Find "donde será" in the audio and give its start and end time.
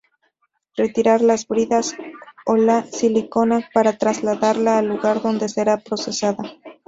5.21-5.77